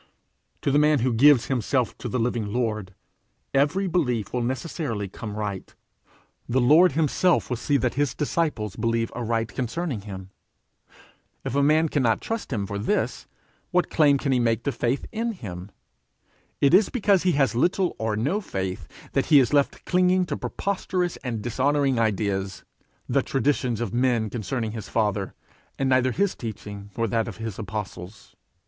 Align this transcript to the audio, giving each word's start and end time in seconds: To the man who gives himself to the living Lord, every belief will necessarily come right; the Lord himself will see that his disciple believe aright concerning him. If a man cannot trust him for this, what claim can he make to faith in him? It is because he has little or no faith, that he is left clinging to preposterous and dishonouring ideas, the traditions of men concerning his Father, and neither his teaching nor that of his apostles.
To 0.63 0.71
the 0.71 0.79
man 0.79 1.01
who 1.01 1.13
gives 1.13 1.45
himself 1.45 1.95
to 1.99 2.09
the 2.09 2.17
living 2.17 2.51
Lord, 2.51 2.95
every 3.53 3.85
belief 3.85 4.33
will 4.33 4.41
necessarily 4.41 5.07
come 5.07 5.35
right; 5.35 5.75
the 6.49 6.59
Lord 6.59 6.93
himself 6.93 7.51
will 7.51 7.57
see 7.57 7.77
that 7.77 7.93
his 7.93 8.15
disciple 8.15 8.71
believe 8.79 9.11
aright 9.15 9.49
concerning 9.53 10.01
him. 10.01 10.31
If 11.45 11.53
a 11.53 11.61
man 11.61 11.87
cannot 11.87 12.19
trust 12.19 12.51
him 12.51 12.65
for 12.65 12.79
this, 12.79 13.27
what 13.69 13.91
claim 13.91 14.17
can 14.17 14.31
he 14.31 14.39
make 14.39 14.63
to 14.63 14.71
faith 14.71 15.05
in 15.11 15.33
him? 15.33 15.69
It 16.61 16.73
is 16.73 16.89
because 16.89 17.21
he 17.21 17.33
has 17.33 17.53
little 17.53 17.95
or 17.99 18.15
no 18.15 18.41
faith, 18.41 18.87
that 19.11 19.27
he 19.27 19.37
is 19.39 19.53
left 19.53 19.85
clinging 19.85 20.25
to 20.25 20.35
preposterous 20.35 21.17
and 21.17 21.43
dishonouring 21.43 21.99
ideas, 21.99 22.63
the 23.07 23.21
traditions 23.21 23.79
of 23.79 23.93
men 23.93 24.31
concerning 24.31 24.71
his 24.71 24.89
Father, 24.89 25.35
and 25.77 25.87
neither 25.89 26.11
his 26.11 26.33
teaching 26.33 26.89
nor 26.97 27.07
that 27.07 27.27
of 27.27 27.37
his 27.37 27.59
apostles. 27.59 28.35